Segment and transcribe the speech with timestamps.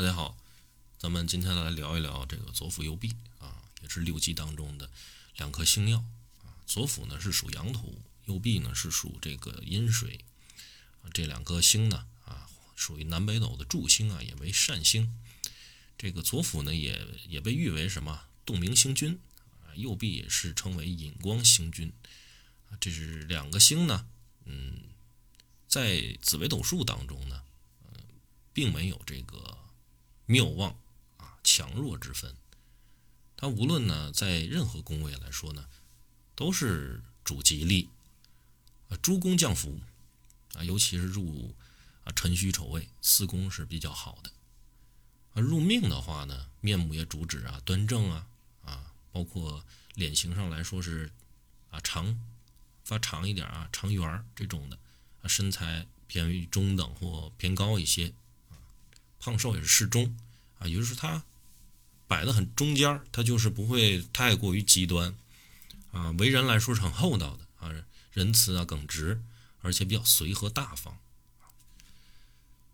[0.00, 0.34] 大家好，
[0.96, 4.88] 咱们今天来聊一聊这个左辅右弼啊，也是六吉当中的
[5.36, 5.98] 两颗星耀
[6.38, 6.56] 啊。
[6.66, 10.24] 左辅呢是属阳土，右弼呢是属这个阴水
[11.02, 11.12] 啊。
[11.12, 15.14] 这两颗星呢啊，属于南北斗的助星啊，也为善星。
[15.98, 19.20] 这个左辅呢也也被誉为什么洞明星君
[19.62, 21.92] 啊，右弼也是称为引光星君
[22.70, 22.78] 啊。
[22.80, 24.06] 这是两个星呢，
[24.46, 24.80] 嗯，
[25.68, 27.42] 在紫微斗数当中呢，
[27.82, 28.00] 呃，
[28.54, 29.58] 并没有这个。
[30.30, 30.70] 妙望
[31.16, 32.36] 啊，强弱之分，
[33.36, 35.66] 它无论呢在任何宫位来说呢，
[36.36, 37.88] 都是主吉利
[38.90, 39.80] 啊，诸宫降福
[40.54, 41.52] 啊，尤其是入
[42.04, 44.30] 啊辰戌丑未四宫是比较好的
[45.34, 45.42] 啊。
[45.42, 48.28] 入命的话呢，面目也主旨啊端正啊
[48.64, 49.64] 啊，包括
[49.96, 51.10] 脸型上来说是
[51.70, 52.16] 啊长
[52.84, 54.78] 发长一点啊长圆这种的
[55.22, 58.14] 啊，身材偏于中等或偏高一些。
[59.20, 60.16] 胖瘦也是适中
[60.58, 61.22] 啊，也就是他
[62.08, 65.14] 摆的很中间他就是不会太过于极端
[65.92, 66.10] 啊。
[66.12, 67.70] 为人来说是很厚道的啊，
[68.12, 69.22] 仁慈啊，耿直，
[69.60, 70.98] 而且比较随和大方。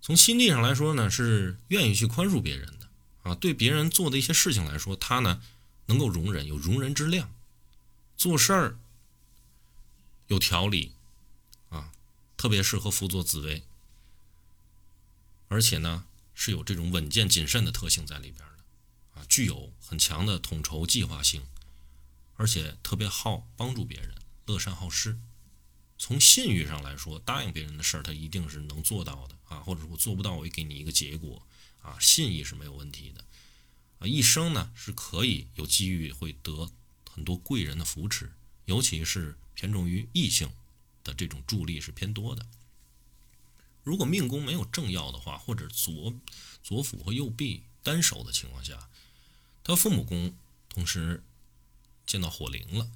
[0.00, 2.88] 从心地上来说呢，是愿意去宽恕别人的
[3.24, 3.34] 啊。
[3.34, 5.42] 对别人做的一些事情来说，他呢
[5.86, 7.34] 能够容忍，有容人之量，
[8.16, 8.78] 做事儿
[10.28, 10.92] 有条理
[11.70, 11.90] 啊，
[12.36, 13.64] 特别适合辅佐紫薇，
[15.48, 16.04] 而且呢。
[16.38, 21.42] 是有这种稳健谨慎的特性在里边的，啊，具有很强的统筹计划性，
[22.34, 25.18] 而且特别好帮助别人，乐善好施。
[25.98, 31.42] 从信誉上来说，答应别人的事儿，他一定是能做到的啊，或者我做不到，我也给你一个结果
[31.80, 33.24] 啊，信义是没有问题的
[33.98, 34.06] 啊。
[34.06, 36.70] 一生呢是可以有机遇会得
[37.10, 38.30] 很多贵人的扶持，
[38.66, 40.50] 尤其是偏重于异性
[41.02, 42.46] 的这种助力是偏多的。
[43.86, 46.12] 如果命宫没有正要的话，或者左
[46.60, 48.90] 左辅和右弼单守的情况下，
[49.62, 50.34] 他父母宫
[50.68, 51.22] 同时
[52.04, 52.90] 见到火灵了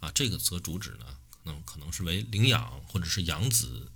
[0.00, 3.92] 啊，这个则主旨呢，可能可能是为领养或者是养子。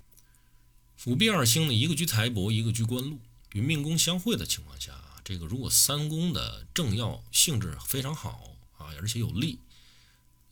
[0.95, 3.19] 辅弼二星呢，一个居财帛，一个居官禄，
[3.51, 9.59] 与命宫相会的情况下啊，这个如果三宫的正要性质非常好啊，而且有利，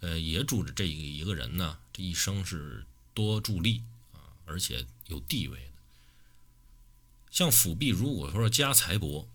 [0.02, 4.36] 呃，也主着这一个人呢，这一生是多助力啊。
[4.46, 5.71] 而且有地位，
[7.32, 9.26] 像辅弼，如果说加财帛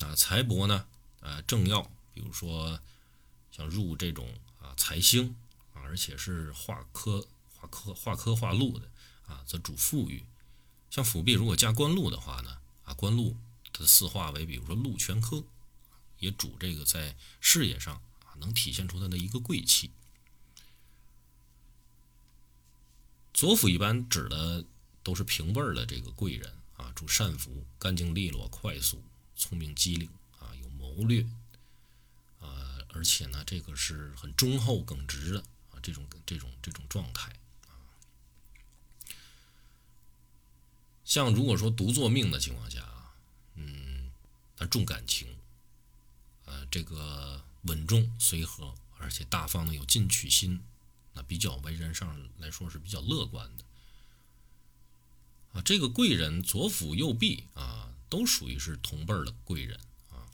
[0.00, 0.86] 啊，财帛呢，
[1.20, 1.82] 呃，正要，
[2.14, 2.80] 比如说
[3.52, 4.26] 像入这种
[4.58, 5.36] 啊财星
[5.74, 8.88] 啊，而且是化科、化科、化科、化禄的
[9.26, 10.24] 啊，则主富裕。
[10.90, 13.36] 像辅弼如果加官禄的话呢，啊，官禄
[13.74, 15.44] 它四化为，比如说禄全科，
[16.18, 17.94] 也主这个在事业上
[18.24, 19.90] 啊，能体现出它的一个贵气。
[23.34, 24.64] 左辅一般指的
[25.02, 29.02] 都是平辈儿的这个贵人啊，主善福、干净利落、快速、
[29.36, 30.08] 聪明机灵
[30.38, 31.22] 啊，有谋略
[32.40, 35.40] 啊，而且呢，这个是很忠厚耿直的
[35.70, 37.32] 啊，这种这种这种状态
[37.66, 37.78] 啊。
[41.04, 43.14] 像如果说独坐命的情况下啊，
[43.54, 44.10] 嗯，
[44.56, 45.36] 他重感情，
[46.44, 50.62] 呃，这个稳重随和，而且大方的有进取心。
[51.16, 53.64] 那比较为人上来说是比较乐观的
[55.54, 59.78] 啊，这个贵人左辅右弼啊，都属于是同辈儿的贵人
[60.10, 60.28] 啊，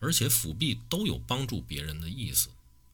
[0.00, 2.48] 而且辅弼都有帮助别人的意思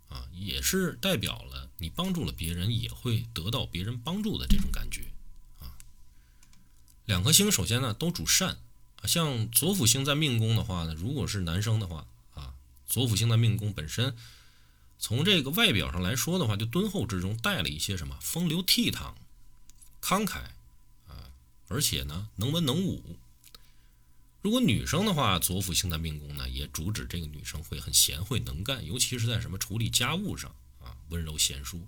[0.08, 5.06] 啊，也是代表了你帮助了别人，也会得到别人帮助的这种感觉
[5.60, 5.72] 啊。
[7.06, 8.58] 两颗星首先呢都主善
[9.00, 12.54] 啊，像左辅星在命宫的话呢，如果是男生的话啊，
[12.86, 14.14] 左辅星在命宫本身。
[15.00, 19.14] 从这个外表上来说的话，就敦厚之中带了一些什么风流倜傥、
[20.02, 20.42] 慷慨，
[21.68, 23.16] 而且呢能文能武。
[24.42, 31.86] 如果女生的话，左辅星在命宫呢，也主旨这个女生会很贤惠能干，尤其是在什么处理家务上啊，温柔贤淑。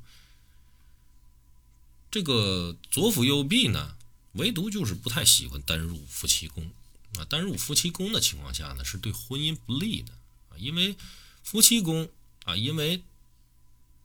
[2.11, 3.97] 这个左辅右弼呢，
[4.33, 6.71] 唯独就是不太喜欢单入夫妻宫
[7.17, 7.25] 啊。
[7.25, 10.13] 单入夫妻宫的情况下呢，是对婚姻不利的
[10.51, 10.97] 啊，因为
[11.43, 12.09] 夫妻宫。
[12.47, 13.03] 啊，因为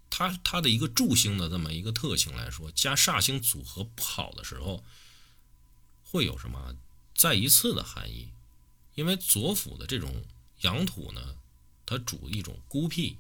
[0.10, 4.84] 它它的一个助星的这么一个特性来说，加煞星组合不好的时候，
[6.10, 6.76] 会有什么
[7.14, 8.30] 再一次的含义？
[8.94, 10.24] 因为左辅的这种
[10.62, 11.36] 阳土呢，
[11.86, 13.18] 它主一种孤僻；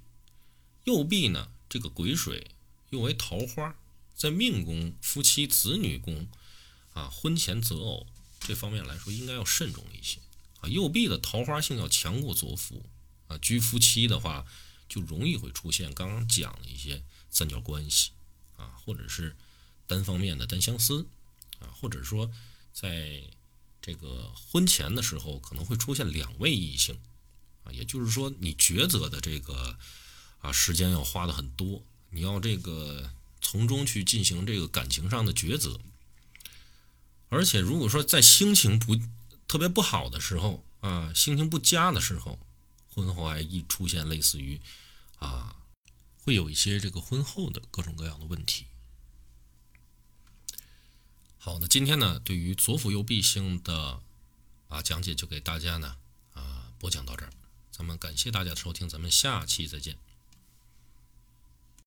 [0.85, 2.51] 右弼呢，这个癸水
[2.91, 3.75] 又为桃花，
[4.15, 6.27] 在命宫、夫妻、子女宫
[6.93, 8.07] 啊，婚前择偶
[8.39, 10.19] 这方面来说，应该要慎重一些
[10.61, 10.69] 啊。
[10.69, 12.85] 右弼的桃花性要强过左辅
[13.27, 14.45] 啊，居夫妻的话。
[14.87, 18.11] 就容易会出现刚刚讲的一些三角关系
[18.55, 19.35] 啊，或者是
[19.87, 21.07] 单方面的单相思
[21.57, 22.31] 啊，或者说
[22.75, 23.23] 在
[23.81, 26.99] 这个婚前的时候可能会出现两位异性
[27.63, 29.77] 啊，也就是说你抉择的这个
[30.39, 35.79] 啊时间要花的很多，你要这个从中去进行这个感情上的抉择。
[37.29, 38.99] 而且如果说在心情不
[39.47, 42.37] 特别不好的时候啊，心情不佳的时候，
[42.89, 44.59] 婚后还易出现类似于
[45.19, 45.55] 啊，
[46.17, 48.65] 会有一些这个婚后的各种各样的问题。
[51.45, 54.01] 好，那今天呢，对于左辅右弼星的
[54.67, 55.95] 啊讲解就给大家呢
[56.33, 57.29] 啊播讲到这儿，
[57.69, 59.95] 咱们感谢大家的收听，咱们下期再见。